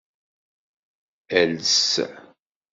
Els. 1.43 1.73